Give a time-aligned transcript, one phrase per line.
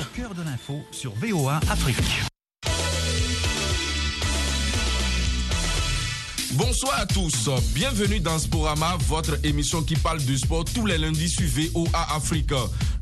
[0.00, 2.31] Au cœur de l'info sur VOA Afrique.
[6.64, 11.28] Bonsoir à tous, bienvenue dans Sporama, votre émission qui parle du sport tous les lundis
[11.28, 12.52] sur VOA Afrique.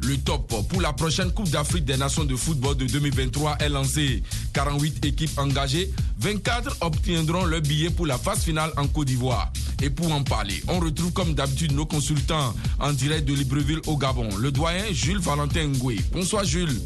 [0.01, 4.23] Le top pour la prochaine Coupe d'Afrique des Nations de football de 2023 est lancé.
[4.55, 5.91] 48 équipes engagées,
[6.21, 9.53] 24 obtiendront le billet pour la phase finale en Côte d'Ivoire.
[9.83, 13.99] Et pour en parler, on retrouve comme d'habitude nos consultants en direct de Libreville au
[13.99, 15.99] Gabon, le doyen Jules Valentin Ngoué.
[16.13, 16.81] Bonsoir Jules.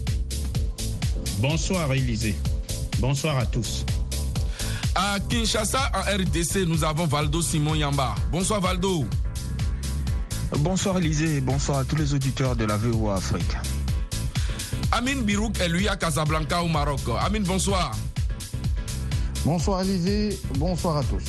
[1.38, 2.34] Bonsoir Élisée.
[2.98, 3.84] Bonsoir à tous.
[4.94, 8.14] À Kinshasa, en RDC, nous avons Valdo Simon Yamba.
[8.30, 9.04] Bonsoir Valdo.
[10.58, 13.56] Bonsoir Élisée, bonsoir à tous les auditeurs de la VOA Afrique.
[14.92, 17.00] Amin Birouk est lui à Casablanca au Maroc.
[17.20, 17.90] Amin, bonsoir.
[19.44, 21.24] Bonsoir Élisée, bonsoir à tous.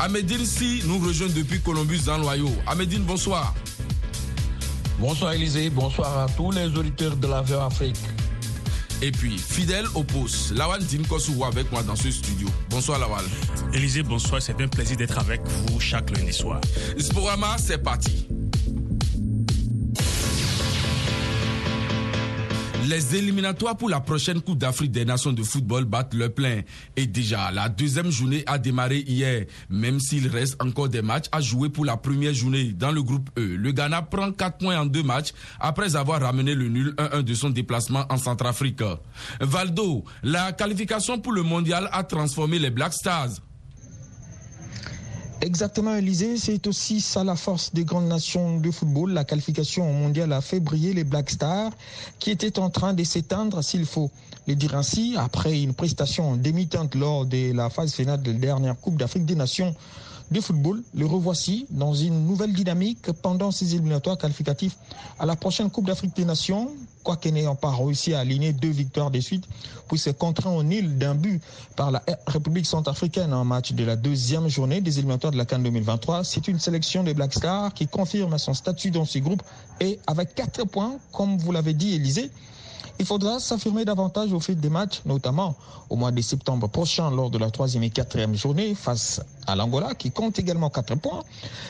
[0.00, 2.50] Amédine Si nous rejoint depuis Columbus dans l'Ohio.
[2.66, 3.54] Amédine, bonsoir.
[4.98, 7.98] Bonsoir Élisée, bonsoir à tous les auditeurs de la VOA Afrique.
[9.00, 12.48] Et puis, fidèle au poste, Lawal Dinkosou avec moi dans ce studio.
[12.68, 13.24] Bonsoir Lawal.
[13.72, 16.60] Élisée, bonsoir, c'est un plaisir d'être avec vous chaque lundi soir.
[16.98, 18.26] Sporama, c'est parti.
[22.88, 26.62] Les éliminatoires pour la prochaine Coupe d'Afrique des Nations de football battent le plein.
[26.96, 29.44] Et déjà, la deuxième journée a démarré hier.
[29.68, 33.28] Même s'il reste encore des matchs à jouer pour la première journée dans le groupe
[33.38, 37.20] E, le Ghana prend 4 points en deux matchs après avoir ramené le nul 1-1
[37.20, 38.82] de son déplacement en Centrafrique.
[39.38, 43.32] Valdo, la qualification pour le mondial a transformé les Black Stars.
[45.40, 46.36] Exactement, Élysée.
[46.36, 49.12] C'est aussi ça la force des grandes nations de football.
[49.12, 51.70] La qualification mondiale a fait briller les Black Stars
[52.18, 54.10] qui étaient en train de s'éteindre, s'il faut
[54.48, 58.76] le dire ainsi, après une prestation demi-teinte lors de la phase finale de la dernière
[58.80, 59.76] Coupe d'Afrique des Nations
[60.30, 60.82] de football.
[60.94, 64.76] Le revoici dans une nouvelle dynamique pendant ces éliminatoires qualificatifs
[65.18, 66.70] à la prochaine Coupe d'Afrique des Nations.
[67.04, 69.44] Quoique n'ayant pas réussi à aligner deux victoires de suite,
[69.88, 71.40] puis se contraint au nil d'un but
[71.74, 75.62] par la République centrafricaine en match de la deuxième journée des éliminatoires de la Cannes
[75.62, 76.24] 2023.
[76.24, 79.42] C'est une sélection des Black Stars qui confirme son statut dans ce groupe
[79.80, 82.30] et avec quatre points, comme vous l'avez dit, Élysée,
[82.98, 85.56] il faudra s'affirmer davantage au fil des matchs, notamment
[85.88, 89.94] au mois de septembre prochain lors de la troisième et quatrième journée face à l'Angola
[89.94, 91.22] qui compte également quatre points.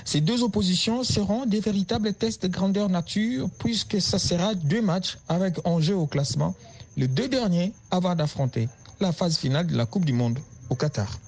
[0.04, 5.18] Ces deux oppositions seront des véritables tests de grandeur nature puisque ça sera deux matchs
[5.28, 6.54] avec enjeu au classement,
[6.96, 8.68] les deux derniers avant d'affronter
[9.00, 10.38] la phase finale de la Coupe du Monde
[10.70, 11.18] au Qatar.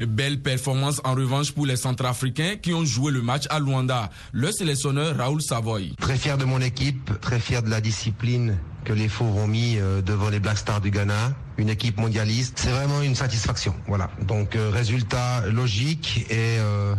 [0.00, 4.10] Belle performance en revanche pour les Centrafricains qui ont joué le match à Luanda.
[4.32, 5.94] Le sélectionneur Raoul Savoy.
[5.98, 9.78] Très fier de mon équipe, très fier de la discipline que les Fauves ont mis
[9.78, 11.34] euh, devant les Black Stars du Ghana.
[11.58, 13.74] Une équipe mondialiste, c'est vraiment une satisfaction.
[13.88, 14.10] Voilà.
[14.22, 16.94] Donc euh, résultat logique et euh,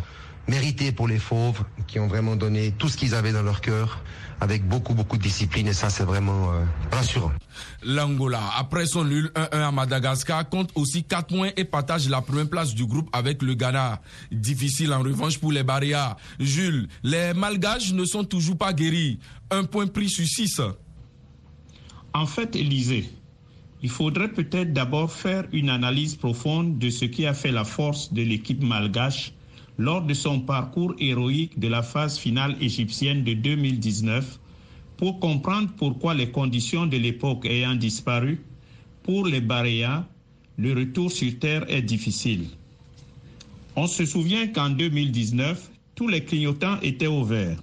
[0.50, 4.02] mérité pour les Fauves qui ont vraiment donné tout ce qu'ils avaient dans leur cœur
[4.42, 7.32] avec beaucoup, beaucoup de discipline et ça, c'est vraiment euh, rassurant.
[7.84, 12.50] L'Angola, après son nul 1-1 à Madagascar, compte aussi 4 points et partage la première
[12.50, 14.02] place du groupe avec le Ghana.
[14.32, 16.18] Difficile en revanche pour les Barrières.
[16.40, 19.20] Jules, les Malgaches ne sont toujours pas guéris.
[19.50, 20.62] Un point pris sur 6.
[22.14, 23.10] En fait, Élisée,
[23.84, 28.12] il faudrait peut-être d'abord faire une analyse profonde de ce qui a fait la force
[28.12, 29.34] de l'équipe malgache
[29.78, 34.40] lors de son parcours héroïque de la phase finale égyptienne de 2019
[34.98, 38.42] pour comprendre pourquoi les conditions de l'époque ayant disparu,
[39.04, 40.06] pour les Baréas,
[40.58, 42.48] le retour sur Terre est difficile.
[43.76, 47.60] On se souvient qu'en 2019, tous les clignotants étaient au vert.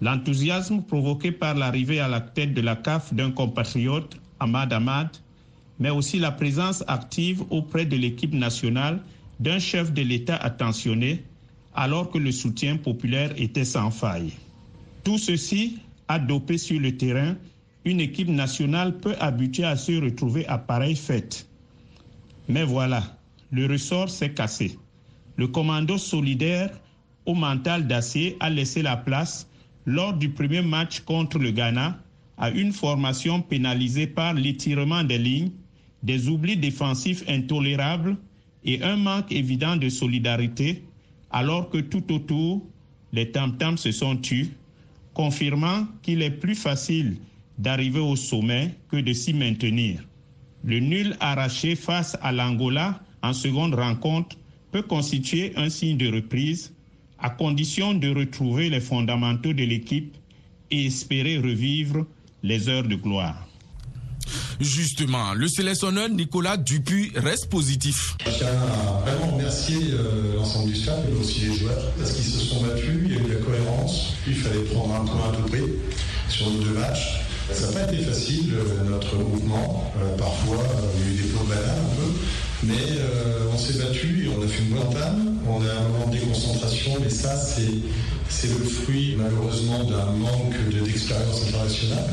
[0.00, 5.08] L'enthousiasme provoqué par l'arrivée à la tête de la CAF d'un compatriote, Ahmad Ahmad,
[5.78, 9.00] mais aussi la présence active auprès de l'équipe nationale
[9.40, 11.24] d'un chef de l'État attentionné
[11.74, 14.32] alors que le soutien populaire était sans faille.
[15.04, 15.78] Tout ceci
[16.08, 17.36] a dopé sur le terrain
[17.84, 21.46] une équipe nationale peu habituée à se retrouver à pareille fête.
[22.48, 23.02] Mais voilà,
[23.50, 24.78] le ressort s'est cassé.
[25.36, 26.70] Le commando solidaire
[27.24, 29.46] au mental d'acier a laissé la place
[29.86, 31.98] lors du premier match contre le Ghana
[32.36, 35.50] à une formation pénalisée par l'étirement des lignes,
[36.02, 38.16] des oublis défensifs intolérables
[38.64, 40.82] et un manque évident de solidarité,
[41.30, 42.66] alors que tout autour,
[43.12, 44.50] les tam-tams se sont tus,
[45.14, 47.16] confirmant qu'il est plus facile
[47.58, 50.02] d'arriver au sommet que de s'y maintenir.
[50.64, 54.36] Le nul arraché face à l'Angola en seconde rencontre
[54.72, 56.72] peut constituer un signe de reprise,
[57.20, 60.16] à condition de retrouver les fondamentaux de l'équipe
[60.70, 62.06] et espérer revivre
[62.42, 63.46] les heures de gloire.
[64.60, 68.16] Justement, le sélectionneur Nicolas Dupuis reste positif.
[68.26, 72.24] Je tiens à vraiment remercier euh, l'ensemble du staff et aussi les joueurs parce qu'ils
[72.24, 75.30] se sont battus, il y a eu de la cohérence, il fallait prendre un point
[75.32, 75.64] à tout prix
[76.28, 77.20] sur nos deux matchs.
[77.52, 78.52] Ça n'a pas été facile,
[78.88, 79.92] notre mouvement.
[80.18, 80.62] parfois,
[80.94, 82.12] il y a eu des plombs banales un peu.
[82.62, 82.74] Mais
[83.52, 85.36] on s'est battu et on a fait une bonne entame.
[85.48, 90.54] On a un moment de déconcentration, mais ça, c'est le fruit, malheureusement, d'un manque
[90.84, 92.04] d'expérience internationale.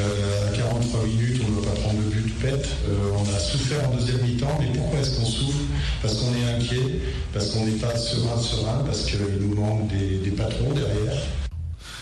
[0.00, 2.68] Euh, à 43 minutes, on ne va pas prendre le but pète.
[2.88, 5.58] Euh, on a souffert en deuxième mi-temps, mais pourquoi est-ce qu'on souffre?
[6.00, 7.00] Parce qu'on est inquiet,
[7.34, 11.20] parce qu'on n'est pas serein, serein, parce qu'il nous manque des, patrons derrière.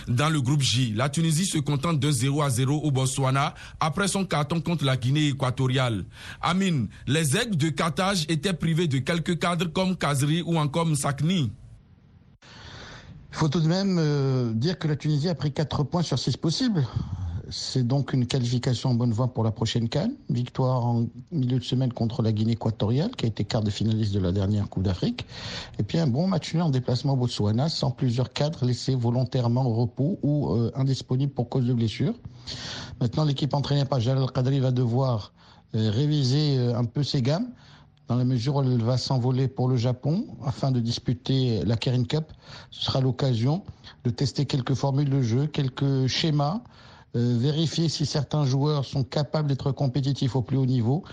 [0.09, 4.09] Dans le groupe J, la Tunisie se contente d'un 0 à 0 au Botswana après
[4.09, 6.07] son carton contre la Guinée équatoriale.
[6.41, 11.53] Amine, les aigles de Carthage étaient privés de quelques cadres comme Kazri ou encore Msakni.
[13.31, 16.19] Il faut tout de même euh, dire que la Tunisie a pris 4 points sur
[16.19, 16.87] 6 possibles.
[17.51, 20.15] C'est donc une qualification en bonne voie pour la prochaine Cannes.
[20.29, 24.13] Victoire en milieu de semaine contre la Guinée équatoriale, qui a été quart de finaliste
[24.13, 25.25] de la dernière Coupe d'Afrique.
[25.79, 29.65] Et puis un bon match nul en déplacement au Botswana, sans plusieurs cadres laissés volontairement
[29.65, 32.13] au repos ou euh, indisponibles pour cause de blessure.
[33.01, 35.33] Maintenant, l'équipe entraînée par Jalal Qadri va devoir
[35.75, 37.49] euh, réviser euh, un peu ses gammes
[38.09, 42.07] dans la mesure où elle va s'envoler pour le Japon afin de disputer la Kering
[42.07, 42.25] Cup.
[42.71, 43.63] Ce sera l'occasion
[44.05, 46.61] de tester quelques formules de jeu, quelques schémas,
[47.19, 51.05] vérifier si certains joueurs sont capables d'être compétitifs au plus haut niveau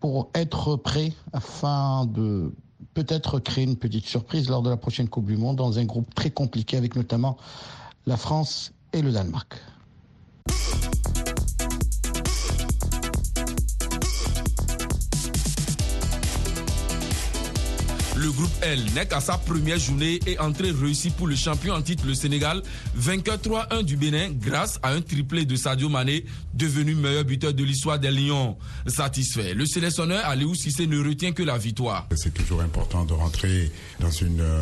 [0.00, 2.52] pour être prêts afin de
[2.94, 6.14] peut-être créer une petite surprise lors de la prochaine Coupe du Monde dans un groupe
[6.14, 7.36] très compliqué avec notamment
[8.06, 9.60] la France et le Danemark.
[18.22, 21.82] Le groupe L n'est qu'à sa première journée et entrée réussie pour le champion en
[21.82, 22.62] titre le Sénégal,
[22.94, 26.24] vainqueur 3-1 du Bénin grâce à un triplé de Sadio Mané,
[26.54, 28.56] devenu meilleur buteur de l'histoire des Lions.
[28.86, 32.06] Satisfait, le sélectionneur Aliou Cissé ne retient que la victoire.
[32.14, 34.60] C'est toujours important de rentrer dans une euh,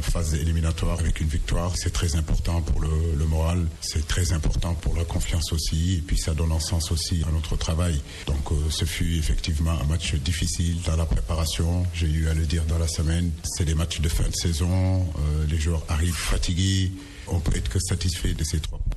[0.00, 1.72] phase éliminatoire avec une victoire.
[1.76, 2.88] C'est très important pour le,
[3.26, 7.22] moral, c'est très important pour la confiance aussi, et puis ça donne un sens aussi
[7.28, 8.00] à notre travail.
[8.26, 11.84] Donc euh, ce fut effectivement un match difficile dans la préparation.
[11.92, 13.30] J'ai eu à le dire dans la semaine.
[13.44, 15.06] C'est des matchs de fin de saison.
[15.18, 16.92] Euh, les joueurs arrivent fatigués.
[17.28, 18.96] On peut être que satisfait de ces trois points.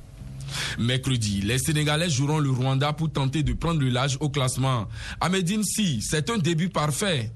[0.78, 4.86] Mercredi, les Sénégalais joueront le Rwanda pour tenter de prendre le large au classement.
[5.20, 7.32] Ahmedine Si, c'est un début parfait.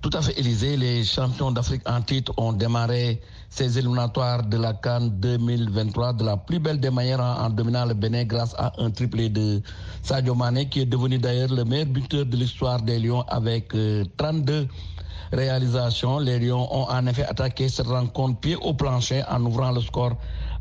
[0.00, 0.76] Tout à fait, Élysée.
[0.76, 3.20] Les champions d'Afrique en titre ont démarré
[3.50, 7.94] ces éliminatoires de la Cannes 2023 de la plus belle des manières en, dominant le
[7.94, 9.60] Bénin grâce à un triplé de
[10.02, 13.70] Sadio Mané qui est devenu d'ailleurs le meilleur buteur de l'histoire des Lions avec
[14.16, 14.64] 32 euh,
[15.32, 16.18] réalisation.
[16.18, 20.16] Les Lions ont en effet attaqué cette rencontre pied au plancher en ouvrant le score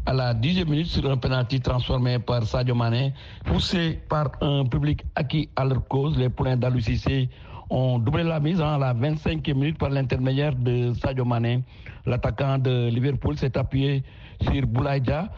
[0.05, 3.13] à la 10e minute sur un penalty transformé par Sadio Mané,
[3.45, 6.17] poussé par un public acquis à leur cause.
[6.17, 7.29] Les poulains d'Alucissé
[7.69, 11.61] ont doublé la mise en la 25e minute par l'intermédiaire de Sadio Mané.
[12.05, 14.03] L'attaquant de Liverpool s'est appuyé
[14.41, 15.29] sur Boulaïdja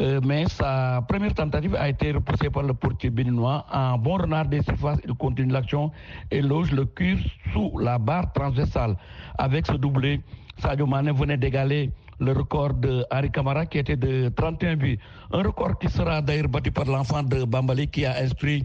[0.00, 3.64] euh, mais sa première tentative a été repoussée par le portier béninois.
[3.72, 5.92] En bon renard des surfaces, il continue l'action
[6.30, 7.18] et loge le cul
[7.52, 8.96] sous la barre transversale.
[9.38, 10.20] Avec ce doublé,
[10.58, 14.98] Sadio Mane venait d'égaler le record de Harry Kamara qui était de 31 buts.
[15.32, 18.64] Un record qui sera d'ailleurs battu par l'enfant de Bambali qui a inscrit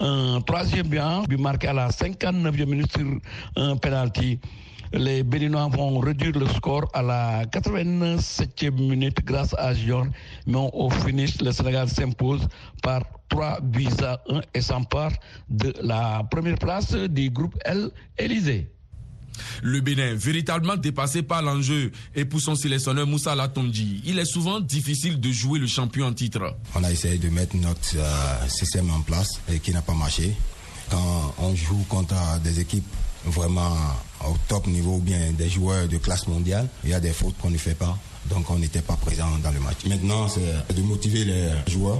[0.00, 3.06] un troisième but, but marqué à la 59e minute sur
[3.56, 4.38] un penalty.
[4.94, 10.10] Les Béninois vont réduire le score à la 87e minute grâce à Gion,
[10.46, 12.46] mais au finish, le Sénégal s'impose
[12.82, 15.12] par 3 buts à 1 et s'empare
[15.48, 18.70] de la première place du groupe L Élysée.
[19.62, 24.60] Le Bénin, véritablement dépassé par l'enjeu, et pour son sélectionneur Moussa Latomdi, il est souvent
[24.60, 26.54] difficile de jouer le champion en titre.
[26.74, 30.34] On a essayé de mettre notre euh, système en place et qui n'a pas marché.
[30.90, 32.84] Quand on joue contre des équipes
[33.26, 33.76] vraiment
[34.28, 37.36] au top niveau ou bien des joueurs de classe mondiale, il y a des fautes
[37.40, 37.96] qu'on ne fait pas.
[38.30, 39.78] Donc on n'était pas présent dans le match.
[39.88, 41.98] Maintenant, c'est de motiver les joueurs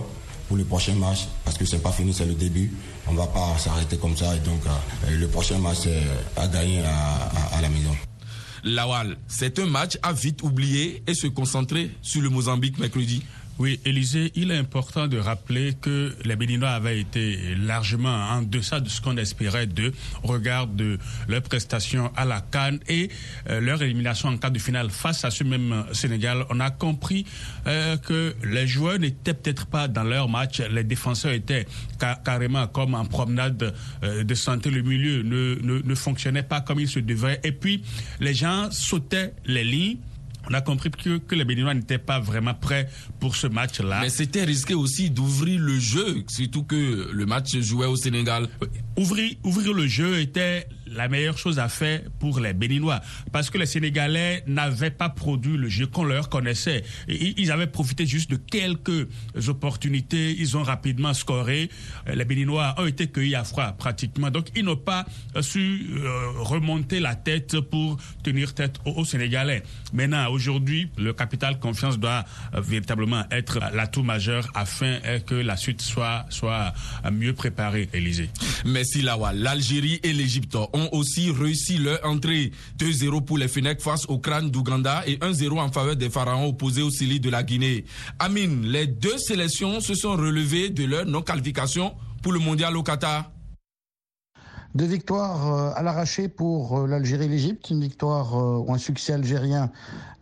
[0.49, 2.73] pour le prochain match parce que c'est pas fini, c'est le début.
[3.09, 6.03] On va pas s'arrêter comme ça et donc euh, le prochain match c'est
[6.37, 7.95] à gagner à, à la maison.
[8.65, 13.23] Lawal, c'est un match à vite oublier et se concentrer sur le Mozambique mercredi.
[13.59, 18.81] Oui, Élisée, il est important de rappeler que les Béninois avaient été largement en deçà
[18.81, 19.93] de ce qu'on espérait de
[20.23, 23.11] regard de leur prestation à la Cannes et
[23.51, 26.45] euh, leur élimination en quart de finale face à ce même Sénégal.
[26.49, 27.27] On a compris
[27.67, 31.67] euh, que les joueurs n'étaient peut-être pas dans leur match, les défenseurs étaient
[32.25, 36.81] carrément comme en promenade euh, de santé, le milieu ne, ne, ne fonctionnait pas comme
[36.81, 37.39] il se devait.
[37.45, 37.83] Et puis
[38.19, 39.99] les gens sautaient les lignes
[40.49, 42.89] on a compris que, que les Béninois n'étaient pas vraiment prêts
[43.21, 44.01] pour ce match-là.
[44.03, 48.49] Mais c'était risqué aussi d'ouvrir le jeu, surtout que le match se jouait au Sénégal.
[48.97, 53.01] Ouvrir, ouvrir le jeu était la meilleure chose à faire pour les Béninois.
[53.33, 56.83] Parce que les Sénégalais n'avaient pas produit le jeu qu'on leur connaissait.
[57.09, 59.09] Ils avaient profité juste de quelques
[59.49, 60.35] opportunités.
[60.39, 61.71] Ils ont rapidement scoré.
[62.13, 64.31] Les Béninois ont été cueillis à froid pratiquement.
[64.31, 65.07] Donc, ils n'ont pas
[65.41, 69.63] su euh, remonter la tête pour tenir tête aux, Sénégalais.
[69.93, 75.83] Maintenant, aujourd'hui, le capital confiance doit euh, véritablement être l'atout majeur afin que la suite
[75.83, 76.73] soit, soit
[77.13, 78.31] mieux préparée, Élysée.
[78.65, 79.33] Merci Lawa.
[79.33, 82.53] L'Algérie et l'Égypte ont aussi réussi leur entrée.
[82.79, 86.83] 2-0 pour les Fenech face au crâne d'Ouganda et 1-0 en faveur des Pharaons opposés
[86.83, 87.85] au Sili de la Guinée.
[88.19, 93.31] Amine, les deux sélections se sont relevées de leur non-qualification pour le mondial au Qatar.
[94.75, 97.69] Deux victoires euh, à l'arraché pour euh, l'Algérie et l'Égypte.
[97.69, 99.71] Une victoire euh, ou un succès algérien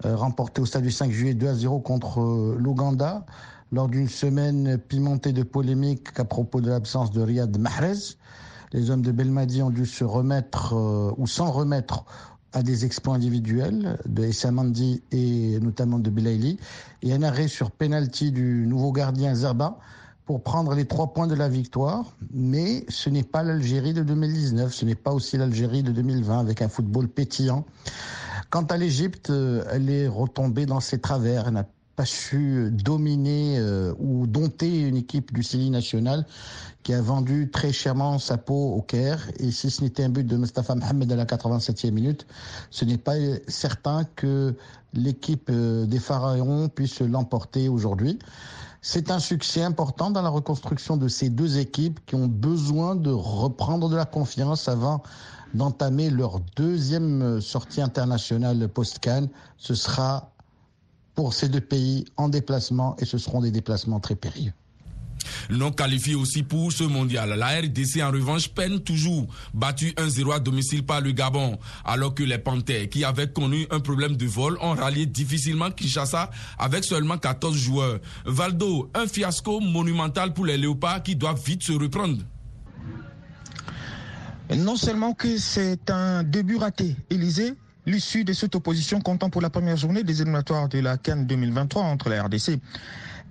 [0.02, 3.26] remporté au stade du 5 juillet 2 à 0 contre l'Ouganda
[3.70, 8.16] lors d'une semaine pimentée de polémiques à propos de l'absence de Riyad Mahrez.
[8.72, 10.74] Les hommes de Belmadi ont dû se remettre
[11.18, 12.04] ou s'en remettre
[12.52, 16.58] à des exploits individuels de Essamandi et notamment de Belaili
[17.02, 19.78] et un arrêt sur penalty du nouveau gardien Zerba
[20.24, 24.72] pour prendre les trois points de la victoire, mais ce n'est pas l'Algérie de 2019,
[24.72, 27.64] ce n'est pas aussi l'Algérie de 2020 avec un football pétillant.
[28.48, 31.50] Quant à l'Égypte, euh, elle est retombée dans ses travers,
[32.00, 36.25] pas su dominer euh, ou dompter une équipe du Cili national
[36.83, 39.30] qui a vendu très chèrement sa peau au Caire.
[39.38, 42.26] Et si ce n'était un but de Mustafa Mohamed à la 87e minute,
[42.71, 43.16] ce n'est pas
[43.49, 44.54] certain que
[44.95, 48.19] l'équipe euh, des Pharaons puisse l'emporter aujourd'hui.
[48.80, 53.11] C'est un succès important dans la reconstruction de ces deux équipes qui ont besoin de
[53.11, 55.02] reprendre de la confiance avant
[55.52, 59.28] d'entamer leur deuxième sortie internationale post-Cannes.
[59.59, 60.30] Ce sera
[61.14, 64.52] pour ces deux pays en déplacement et ce seront des déplacements très périlleux
[65.50, 67.30] non qualifié aussi pour ce mondial.
[67.30, 72.22] La RDC en revanche peine toujours, battu 1-0 à domicile par le Gabon, alors que
[72.22, 77.18] les Panthères, qui avaient connu un problème de vol, ont rallié difficilement Kinshasa avec seulement
[77.18, 77.98] 14 joueurs.
[78.24, 82.22] Valdo, un fiasco monumental pour les Léopards qui doivent vite se reprendre.
[84.56, 87.54] Non seulement que c'est un début raté, Élysée,
[87.90, 91.82] l'issue de cette opposition comptant pour la première journée des éliminatoires de la Cannes 2023
[91.82, 92.61] entre la RDC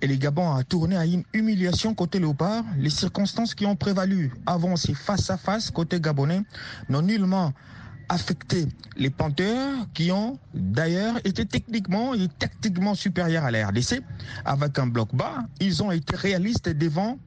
[0.02, 2.64] et les Gabon a tourné à une humiliation côté Léopard.
[2.78, 6.42] Les circonstances qui ont prévalu avant ces face-à-face côté gabonais
[6.90, 7.52] n'ont nullement
[8.10, 14.02] affecté les Panthers qui ont d'ailleurs été techniquement et tactiquement supérieurs à la RDC.
[14.44, 17.18] Avec un bloc bas, ils ont été réalistes devant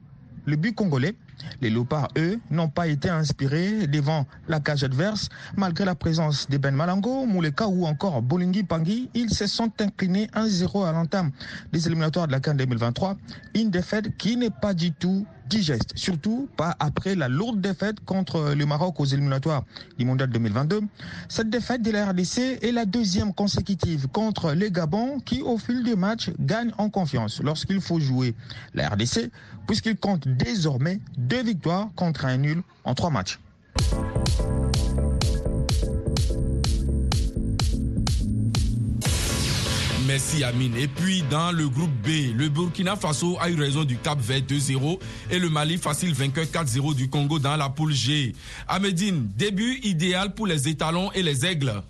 [0.46, 1.16] le but congolais.
[1.60, 5.28] Les Léopards, eux, n'ont pas été inspirés devant la cage adverse.
[5.56, 10.28] Malgré la présence de Ben Malango, Mouleka ou encore Bolingi Pangui, ils se sont inclinés
[10.34, 11.30] 1-0 à l'entame
[11.72, 13.16] des éliminatoires de la CAN 2023.
[13.54, 18.54] Une défaite qui n'est pas du tout digeste, surtout pas après la lourde défaite contre
[18.56, 19.64] le Maroc aux éliminatoires
[19.98, 20.80] du Mondial 2022.
[21.28, 25.82] Cette défaite de la RDC est la deuxième consécutive contre les Gabon qui, au fil
[25.82, 28.34] des matchs, gagne en confiance lorsqu'il faut jouer
[28.74, 29.30] la RDC,
[29.66, 33.38] puisqu'il compte désormais deux victoires contre un nul en trois matchs.
[40.14, 40.76] Merci Amine.
[40.76, 44.42] Et puis dans le groupe B, le Burkina Faso a eu raison du Cap Vert
[44.42, 48.32] 2-0 et le Mali facile vainqueur 4-0 du Congo dans la poule G.
[48.68, 51.82] Amédine, début idéal pour les étalons et les aigles.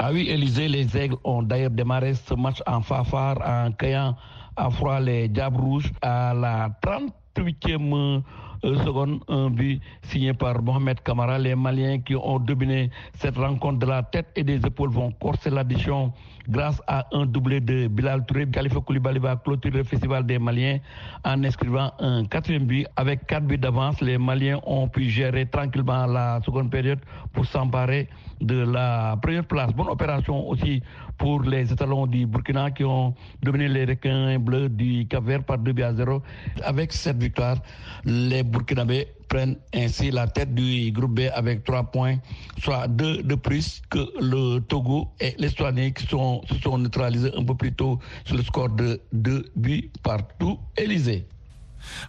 [0.00, 4.16] Ah oui, Élisée, les aigles ont d'ailleurs démarré ce match en fanfare en cueillant
[4.56, 8.24] à froid les Diables Rouges à la 38e
[8.64, 11.38] euh, seconde, un but signé par Mohamed Kamara.
[11.38, 12.90] Les Maliens qui ont dominé
[13.20, 16.12] cette rencontre de la tête et des épaules vont corser l'addition
[16.48, 18.46] grâce à un doublé de Bilal Touré.
[18.46, 20.78] Khalifa Koulibaly va clôturer le festival des Maliens
[21.24, 22.86] en inscrivant un quatrième but.
[22.96, 27.00] Avec quatre buts d'avance, les Maliens ont pu gérer tranquillement la seconde période
[27.32, 28.08] pour s'emparer
[28.40, 29.72] de la première place.
[29.72, 30.82] Bonne opération aussi
[31.18, 35.72] pour les étalons du Burkina qui ont dominé les requins bleus du Cap-Vert par 2
[35.72, 36.22] buts à 0.
[36.64, 37.56] Avec cette victoire,
[38.04, 42.16] les Burkinabés prennent ainsi la tête du groupe B avec trois points,
[42.62, 47.44] soit deux de plus que le Togo et l'Estonie qui sont, se sont neutralisés un
[47.44, 50.58] peu plus tôt sur le score de deux buts partout.
[50.76, 51.26] Élysée.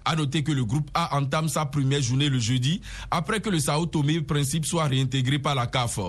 [0.06, 3.60] A noter que le groupe A entame sa première journée le jeudi après que le
[3.60, 6.00] Sao Tomé Principe soit réintégré par la CAF.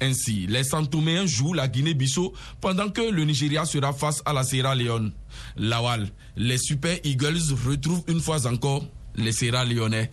[0.00, 4.74] Ainsi, les Santoméens jouent la Guinée-Bissau pendant que le Nigeria sera face à la Sierra
[4.74, 5.12] Leone.
[5.56, 8.84] Lawal, les Super Eagles retrouvent une fois encore
[9.16, 10.10] les Sierra Leonais.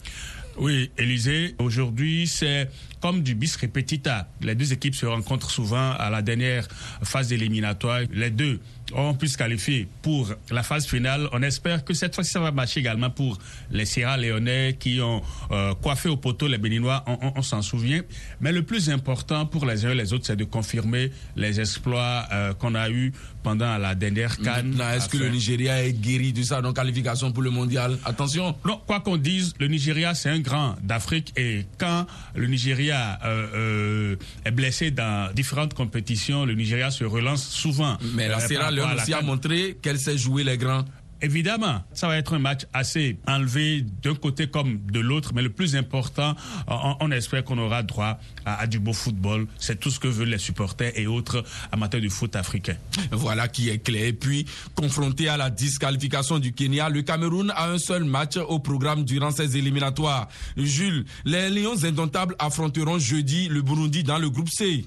[0.60, 2.68] Oui, Élysée, aujourd'hui, c'est
[3.02, 4.28] comme du bis repetita.
[4.42, 6.68] Les deux équipes se rencontrent souvent à la dernière
[7.04, 8.02] phase éliminatoire.
[8.12, 8.60] Les deux
[8.94, 11.28] ont pu se qualifier pour la phase finale.
[11.34, 13.38] On espère que cette fois-ci, ça va marcher également pour
[13.72, 18.02] les Sierra Léonais qui ont euh, coiffé au poteau les Béninois, on, s'en souvient.
[18.42, 22.26] Mais le plus important pour les uns et les autres, c'est de confirmer les exploits
[22.32, 23.12] euh, qu'on a eus
[23.44, 24.82] pendant la dernière canne.
[24.96, 27.98] Est-ce que le Nigeria est guéri de ça dans qualification pour le mondial?
[28.06, 28.56] Attention.
[28.66, 34.16] Non, quoi qu'on dise, le Nigeria, c'est un grand d'Afrique et quand le Nigeria euh,
[34.46, 37.98] est blessé dans différentes compétitions, le Nigeria se relance souvent.
[38.16, 40.86] Mais la Sierra Leone aussi a montré qu'elle sait jouer les grands.
[41.22, 45.50] Évidemment, ça va être un match assez enlevé d'un côté comme de l'autre, mais le
[45.50, 46.36] plus important,
[46.68, 49.48] on, espère qu'on aura droit à, du beau football.
[49.58, 52.76] C'est tout ce que veulent les supporters et autres amateurs du foot africain.
[53.12, 54.06] Voilà qui est clair.
[54.06, 54.46] Et puis,
[54.76, 59.32] confronté à la disqualification du Kenya, le Cameroun a un seul match au programme durant
[59.32, 60.28] ces éliminatoires.
[60.56, 64.86] Jules, les Lions indomptables affronteront jeudi le Burundi dans le groupe C.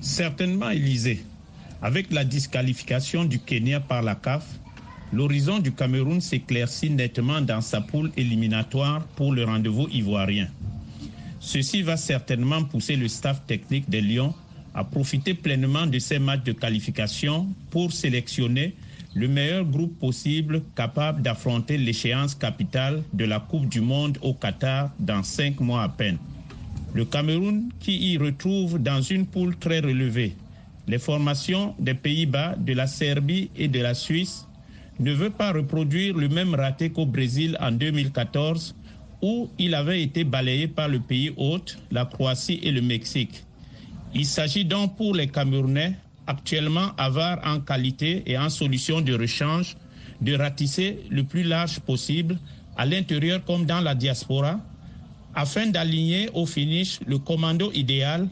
[0.00, 1.24] Certainement, Élysée.
[1.82, 4.44] Avec la disqualification du Kenya par la CAF,
[5.14, 10.48] l'horizon du Cameroun s'éclaircit nettement dans sa poule éliminatoire pour le rendez-vous ivoirien.
[11.38, 14.34] Ceci va certainement pousser le staff technique de Lyon
[14.74, 18.74] à profiter pleinement de ces matchs de qualification pour sélectionner
[19.14, 24.90] le meilleur groupe possible capable d'affronter l'échéance capitale de la Coupe du Monde au Qatar
[24.98, 26.18] dans cinq mois à peine.
[26.92, 30.34] Le Cameroun, qui y retrouve dans une poule très relevée
[30.86, 34.46] les formations des Pays-Bas, de la Serbie et de la Suisse
[35.00, 38.74] ne veut pas reproduire le même raté qu'au Brésil en 2014
[39.22, 43.42] où il avait été balayé par le pays hôte, la Croatie et le Mexique.
[44.14, 45.94] Il s'agit donc pour les Camerounais,
[46.26, 49.76] actuellement avares en qualité et en solution de rechange,
[50.20, 52.38] de ratisser le plus large possible,
[52.76, 54.60] à l'intérieur comme dans la diaspora,
[55.34, 58.28] afin d'aligner au finish le commando idéal,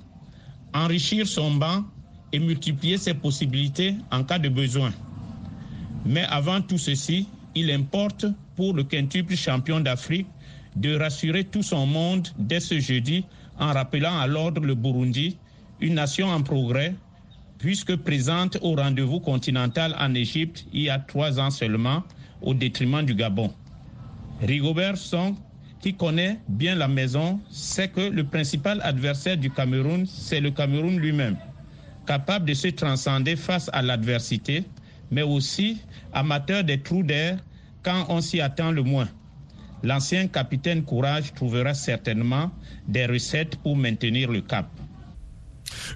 [0.75, 1.85] enrichir son banc
[2.33, 4.93] et multiplier ses possibilités en cas de besoin.
[6.05, 10.27] Mais avant tout ceci, il importe pour le quintuple champion d'Afrique
[10.77, 13.25] de rassurer tout son monde dès ce jeudi
[13.59, 15.39] en rappelant à l'ordre le Burundi,
[15.81, 16.95] une nation en progrès,
[17.59, 22.03] puisque présente au rendez-vous continental en Égypte il y a trois ans seulement,
[22.41, 23.53] au détriment du Gabon.
[24.41, 25.37] Rigobert Song,
[25.81, 30.99] qui connaît bien la maison, sait que le principal adversaire du Cameroun, c'est le Cameroun
[30.99, 31.37] lui-même
[32.07, 34.65] capable de se transcender face à l'adversité,
[35.13, 35.79] mais aussi
[36.13, 37.39] amateur des trous d'air
[37.83, 39.09] quand on s'y attend le moins.
[39.85, 42.51] L'ancien capitaine Courage trouvera certainement
[42.89, 44.67] des recettes pour maintenir le cap.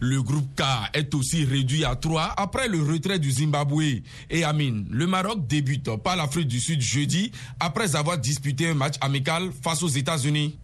[0.00, 0.62] Le groupe K
[0.94, 4.02] est aussi réduit à 3 après le retrait du Zimbabwe.
[4.30, 8.94] Et Amin, le Maroc débute par l'Afrique du Sud jeudi après avoir disputé un match
[9.00, 10.58] amical face aux États-Unis.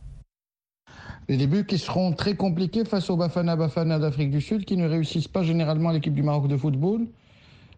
[1.28, 4.88] Les débuts qui seront très compliqués face au Bafana Bafana d'Afrique du Sud qui ne
[4.88, 7.06] réussissent pas généralement l'équipe du Maroc de football.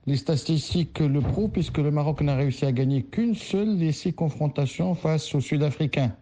[0.06, 4.12] Les statistiques le prouvent puisque le Maroc n'a réussi à gagner qu'une seule des six
[4.12, 6.14] confrontations face aux Sud-Africains.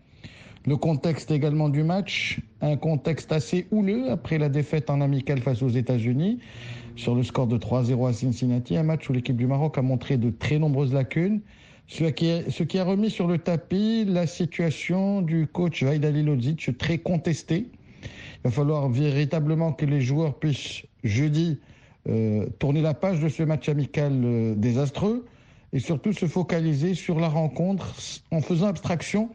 [0.66, 5.62] Le contexte également du match, un contexte assez houleux après la défaite en amical face
[5.62, 6.38] aux États-Unis
[6.94, 10.16] sur le score de 3-0 à Cincinnati, un match où l'équipe du Maroc a montré
[10.16, 11.40] de très nombreuses lacunes
[11.88, 17.66] ce qui, a remis sur le tapis la situation du coach Vaid Lodzic, très contesté.
[18.02, 18.08] Il
[18.44, 21.58] va falloir véritablement que les joueurs puissent jeudi
[22.08, 25.24] euh, tourner la page de ce match amical euh, désastreux
[25.72, 27.94] et surtout se focaliser sur la rencontre
[28.32, 29.30] en faisant abstraction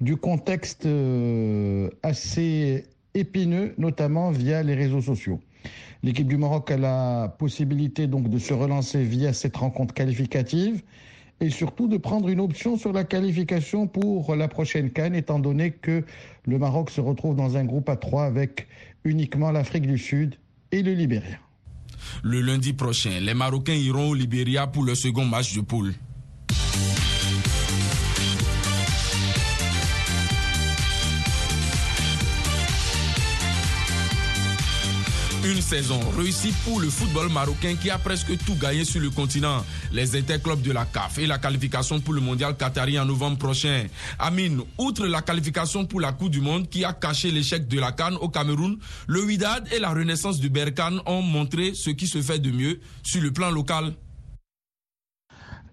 [0.00, 5.40] du contexte euh, assez épineux, notamment via les réseaux sociaux.
[6.02, 10.82] L'équipe du Maroc a la possibilité donc de se relancer via cette rencontre qualificative
[11.40, 15.72] et surtout de prendre une option sur la qualification pour la prochaine Cannes, étant donné
[15.72, 16.04] que
[16.46, 18.66] le Maroc se retrouve dans un groupe à trois avec
[19.04, 20.36] uniquement l'Afrique du Sud
[20.72, 21.38] et le Libéria.
[22.22, 25.94] Le lundi prochain, les Marocains iront au Libéria pour le second match de poule.
[35.68, 39.62] Saison réussie pour le football marocain qui a presque tout gagné sur le continent.
[39.92, 43.84] Les interclubs de la CAF et la qualification pour le mondial qatari en novembre prochain.
[44.18, 47.92] Amine, outre la qualification pour la Coupe du Monde qui a caché l'échec de la
[47.92, 48.78] Cannes au Cameroun,
[49.08, 52.80] le Widad et la renaissance du Berkane ont montré ce qui se fait de mieux
[53.02, 53.92] sur le plan local.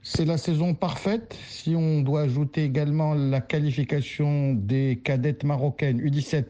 [0.03, 1.37] C'est la saison parfaite.
[1.47, 6.47] Si on doit ajouter également la qualification des cadettes marocaines U17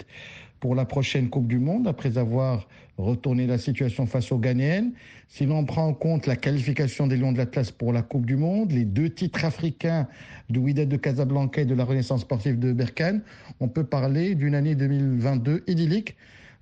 [0.60, 2.66] pour la prochaine Coupe du Monde, après avoir
[2.98, 4.94] retourner la situation face aux Ghanéennes.
[5.28, 8.38] Si l'on prend en compte la qualification des Lions de l'Atlas pour la Coupe du
[8.38, 10.08] Monde, les deux titres africains
[10.50, 13.22] du Wydad de Casablanca et de la Renaissance sportive de Berkane,
[13.60, 16.16] on peut parler d'une année 2022 idyllique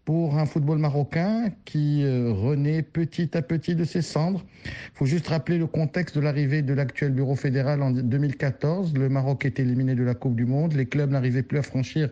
[0.05, 4.43] pour un football marocain qui euh, renaît petit à petit de ses cendres.
[4.65, 8.93] Il faut juste rappeler le contexte de l'arrivée de l'actuel bureau fédéral en 2014.
[8.95, 10.73] Le Maroc est éliminé de la Coupe du Monde.
[10.73, 12.09] Les clubs n'arrivaient plus à franchir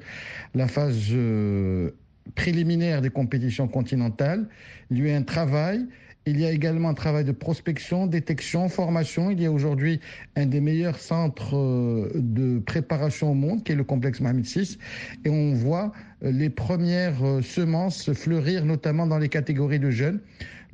[0.56, 1.92] la phase euh,
[2.36, 4.48] préliminaire des compétitions continentales.
[4.90, 5.88] Il y a un travail
[6.28, 9.32] il y a également un travail de prospection, détection, formation.
[9.32, 10.00] Il y a aujourd'hui
[10.36, 14.78] un des meilleurs centres euh, de préparation au monde, qui est le complexe Mohamed VI.
[15.26, 15.92] Et on voit
[16.24, 20.20] euh, les premières euh, semences fleurir, notamment dans les catégories de jeunes.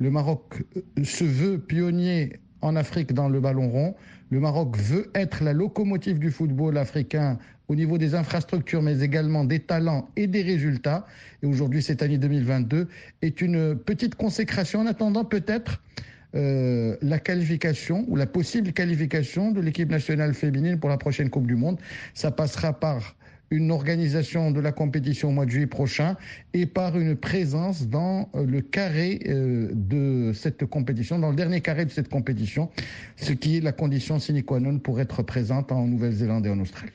[0.00, 0.62] Le Maroc
[1.02, 3.96] se veut pionnier en Afrique dans le ballon rond.
[4.30, 9.44] Le Maroc veut être la locomotive du football africain au niveau des infrastructures, mais également
[9.44, 11.06] des talents et des résultats.
[11.42, 12.88] Et aujourd'hui, cette année 2022
[13.22, 15.82] est une petite consécration en attendant peut-être
[16.34, 21.46] euh, la qualification ou la possible qualification de l'équipe nationale féminine pour la prochaine Coupe
[21.46, 21.78] du Monde.
[22.14, 23.16] Ça passera par
[23.50, 26.16] une organisation de la compétition au mois de juillet prochain
[26.52, 31.60] et par une présence dans euh, le carré euh, de cette compétition, dans le dernier
[31.60, 32.70] carré de cette compétition,
[33.16, 36.60] ce qui est la condition sine qua non pour être présente en Nouvelle-Zélande et en
[36.60, 36.92] Australie.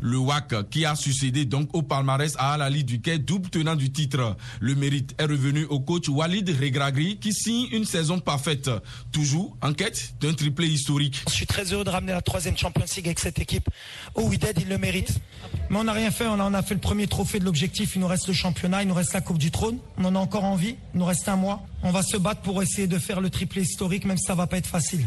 [0.00, 4.36] Le WAC qui a succédé donc au palmarès à Alali Duquet, double tenant du titre.
[4.60, 8.70] Le mérite est revenu au coach Walid Regragri qui signe une saison parfaite.
[9.12, 11.22] Toujours en quête d'un triplé historique.
[11.28, 13.68] Je suis très heureux de ramener la troisième Champions League avec cette équipe.
[14.14, 15.18] Oh oui, il le mérite.
[15.70, 17.94] Mais on n'a rien fait, on a, fait le premier trophée de l'objectif.
[17.94, 19.78] Il nous reste le championnat, il nous reste la Coupe du Trône.
[19.98, 21.66] On en a encore envie, il nous reste un mois.
[21.82, 24.46] On va se battre pour essayer de faire le triplé historique, même si ça va
[24.46, 25.06] pas être facile.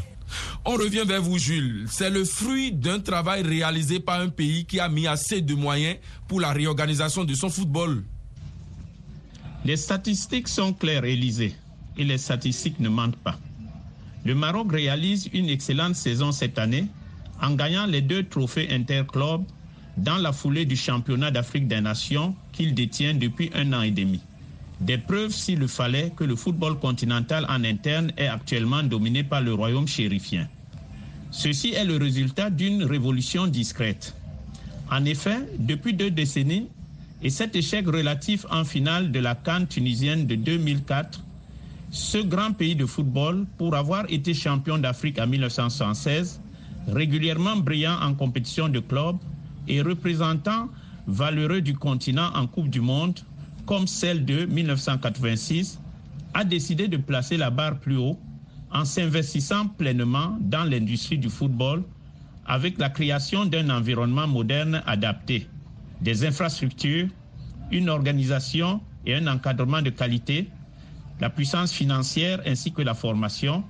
[0.65, 1.86] On revient vers vous, Jules.
[1.89, 5.98] C'est le fruit d'un travail réalisé par un pays qui a mis assez de moyens
[6.28, 8.04] pour la réorganisation de son football.
[9.65, 11.56] Les statistiques sont claires, Élysée,
[11.98, 13.38] et les statistiques ne mentent pas.
[14.26, 16.86] Le Maroc réalise une excellente saison cette année
[17.41, 19.46] en gagnant les deux trophées interclubs
[19.98, 24.22] dans la foulée du championnat d'Afrique des Nations qu'il détient depuis un an et demi.
[24.82, 29.41] Des preuves, s'il le fallait, que le football continental en interne est actuellement dominé par
[29.41, 30.48] le royaume chérifien.
[31.30, 34.15] Ceci est le résultat d'une révolution discrète.
[34.89, 36.67] En effet, depuis deux décennies,
[37.22, 41.24] et cet échec relatif en finale de la Cannes tunisienne de 2004,
[41.91, 46.41] ce grand pays de football, pour avoir été champion d'Afrique en 1976,
[46.88, 49.17] régulièrement brillant en compétition de clubs
[49.67, 50.70] et représentant
[51.06, 53.20] valeureux du continent en Coupe du Monde,
[53.65, 55.80] comme celle de 1986,
[56.34, 58.17] a décidé de placer la barre plus haut
[58.71, 61.84] en s'investissant pleinement dans l'industrie du football
[62.45, 65.47] avec la création d'un environnement moderne adapté,
[66.02, 67.08] des infrastructures,
[67.71, 70.50] une organisation et un encadrement de qualité,
[71.19, 73.63] la puissance financière ainsi que la formation,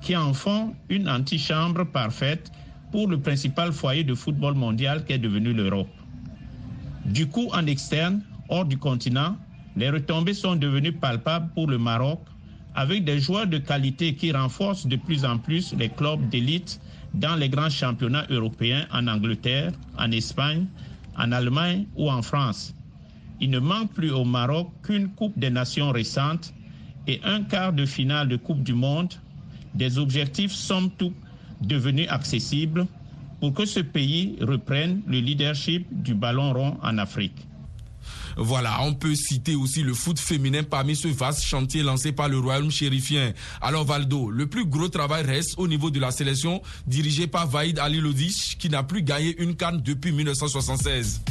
[0.00, 2.50] qui en font une antichambre parfaite
[2.90, 5.88] pour le principal foyer de football mondial qu'est devenu l'Europe.
[7.04, 9.36] Du coup, en externe, hors du continent,
[9.76, 12.20] les retombées sont devenues palpables pour le Maroc
[12.74, 16.80] avec des joueurs de qualité qui renforcent de plus en plus les clubs d'élite
[17.14, 20.66] dans les grands championnats européens en Angleterre, en Espagne,
[21.16, 22.74] en Allemagne ou en France.
[23.40, 26.52] Il ne manque plus au Maroc qu'une Coupe des Nations récente
[27.06, 29.14] et un quart de finale de Coupe du Monde,
[29.74, 31.14] des objectifs somme toute
[31.60, 32.86] devenus accessibles
[33.40, 37.46] pour que ce pays reprenne le leadership du ballon rond en Afrique.
[38.36, 42.38] Voilà, on peut citer aussi le foot féminin parmi ce vaste chantier lancé par le
[42.38, 43.32] royaume chérifien.
[43.60, 47.78] Alors Valdo, le plus gros travail reste au niveau de la sélection dirigée par Vaïd
[47.78, 51.22] Ali Lodich qui n'a plus gagné une canne depuis 1976.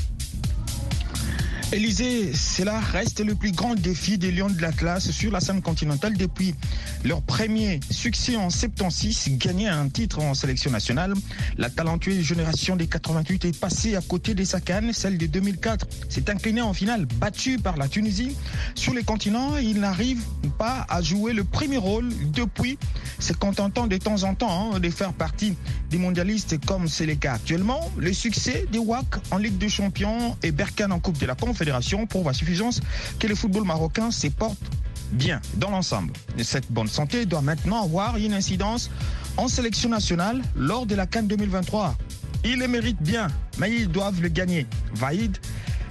[1.74, 5.64] Élysée, cela reste le plus grand défi des Lions de la classe sur la scène
[5.64, 6.54] continentale depuis
[7.04, 11.16] leur premier succès en 76, gagner un titre en sélection nationale.
[11.58, 16.30] La talentueuse génération des 88 est passée à côté des Sakan, celle de 2004 s'est
[16.30, 18.38] inclinée en finale, battue par la Tunisie.
[18.76, 20.22] Sur les continents, il n'arrive
[20.60, 22.78] pas à jouer le premier rôle depuis,
[23.18, 25.56] se contentant de temps en temps hein, de faire partie
[25.90, 27.90] des mondialistes comme c'est le cas actuellement.
[27.98, 32.06] Le succès des WAC en Ligue des Champions et Berkane en Coupe de la Confédération
[32.08, 32.82] pour la suffisance
[33.20, 34.60] que le football marocain se porte
[35.14, 36.12] bien dans l'ensemble.
[36.44, 38.92] Cette bonne santé doit maintenant avoir une incidence
[39.38, 41.96] en sélection nationale lors de la Cannes 2023.
[42.44, 44.68] Ils le méritent bien, mais ils doivent le gagner.
[44.94, 45.38] Vaïd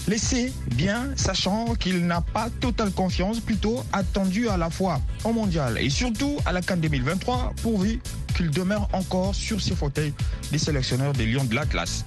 [0.08, 5.78] laissez bien, sachant qu'il n'a pas totale confiance, plutôt attendu à la fois au mondial
[5.78, 7.98] et surtout à la Cannes 2023, pourvu
[8.36, 10.12] qu'il demeure encore sur ses fauteuils
[10.50, 12.04] des sélectionneurs des Lions de l'Atlas.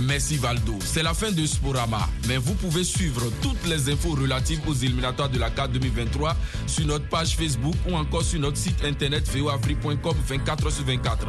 [0.00, 0.74] Merci Valdo.
[0.80, 2.08] C'est la fin de Sporama.
[2.28, 6.86] Mais vous pouvez suivre toutes les infos relatives aux éliminatoires de la CAR 2023 sur
[6.86, 11.26] notre page Facebook ou encore sur notre site internet voafrique.com 24 sur 24.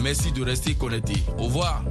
[0.00, 1.14] Merci de rester connecté.
[1.38, 1.82] Au revoir.